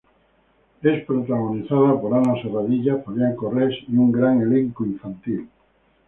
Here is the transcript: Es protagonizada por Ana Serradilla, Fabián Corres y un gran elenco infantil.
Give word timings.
Es 0.81 1.05
protagonizada 1.05 2.01
por 2.01 2.11
Ana 2.15 2.41
Serradilla, 2.41 3.03
Fabián 3.03 3.35
Corres 3.35 3.75
y 3.87 3.97
un 3.97 4.11
gran 4.11 4.41
elenco 4.41 4.83
infantil. 4.83 5.47